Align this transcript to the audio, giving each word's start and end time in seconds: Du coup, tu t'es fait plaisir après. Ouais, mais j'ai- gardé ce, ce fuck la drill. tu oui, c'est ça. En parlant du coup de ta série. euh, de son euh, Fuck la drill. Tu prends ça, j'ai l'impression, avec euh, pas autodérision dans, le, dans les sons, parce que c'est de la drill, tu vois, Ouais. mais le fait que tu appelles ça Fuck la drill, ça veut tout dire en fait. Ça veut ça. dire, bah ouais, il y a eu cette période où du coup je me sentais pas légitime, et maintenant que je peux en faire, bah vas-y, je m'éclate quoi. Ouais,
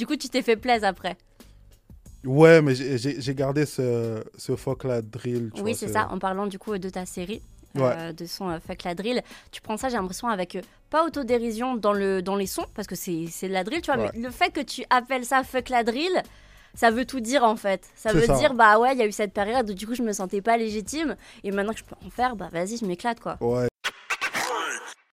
Du 0.00 0.06
coup, 0.06 0.16
tu 0.16 0.30
t'es 0.30 0.40
fait 0.40 0.56
plaisir 0.56 0.88
après. 0.88 1.14
Ouais, 2.24 2.62
mais 2.62 2.74
j'ai- 2.74 3.34
gardé 3.34 3.66
ce, 3.66 4.24
ce 4.38 4.56
fuck 4.56 4.84
la 4.84 5.02
drill. 5.02 5.50
tu 5.54 5.60
oui, 5.60 5.74
c'est 5.74 5.88
ça. 5.88 6.08
En 6.10 6.18
parlant 6.18 6.46
du 6.46 6.58
coup 6.58 6.78
de 6.78 6.88
ta 6.88 7.04
série. 7.04 7.42
euh, 7.76 8.12
de 8.14 8.24
son 8.24 8.48
euh, 8.48 8.58
Fuck 8.66 8.84
la 8.84 8.94
drill. 8.94 9.20
Tu 9.52 9.60
prends 9.60 9.76
ça, 9.76 9.90
j'ai 9.90 9.96
l'impression, 9.96 10.28
avec 10.28 10.56
euh, 10.56 10.62
pas 10.88 11.04
autodérision 11.04 11.76
dans, 11.76 11.92
le, 11.92 12.22
dans 12.22 12.34
les 12.36 12.46
sons, 12.46 12.64
parce 12.74 12.88
que 12.88 12.94
c'est 12.96 13.26
de 13.42 13.52
la 13.52 13.62
drill, 13.62 13.82
tu 13.82 13.92
vois, 13.92 14.02
Ouais. 14.02 14.10
mais 14.14 14.20
le 14.22 14.30
fait 14.30 14.50
que 14.50 14.60
tu 14.62 14.84
appelles 14.88 15.26
ça 15.26 15.44
Fuck 15.44 15.68
la 15.68 15.84
drill, 15.84 16.22
ça 16.74 16.90
veut 16.90 17.04
tout 17.04 17.20
dire 17.20 17.44
en 17.44 17.56
fait. 17.56 17.82
Ça 17.94 18.12
veut 18.14 18.24
ça. 18.24 18.38
dire, 18.38 18.54
bah 18.54 18.78
ouais, 18.80 18.92
il 18.94 18.98
y 18.98 19.02
a 19.02 19.06
eu 19.06 19.12
cette 19.12 19.34
période 19.34 19.68
où 19.70 19.74
du 19.74 19.86
coup 19.86 19.94
je 19.94 20.02
me 20.02 20.12
sentais 20.14 20.40
pas 20.40 20.56
légitime, 20.56 21.14
et 21.44 21.50
maintenant 21.52 21.74
que 21.74 21.78
je 21.80 21.84
peux 21.84 21.96
en 22.06 22.10
faire, 22.10 22.36
bah 22.36 22.48
vas-y, 22.50 22.76
je 22.78 22.86
m'éclate 22.86 23.20
quoi. 23.20 23.36
Ouais, 23.40 23.68